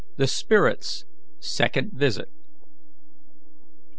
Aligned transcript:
THE 0.17 0.25
SPIRIT'S 0.25 1.05
SECOND 1.39 1.91
VISIT. 1.93 2.31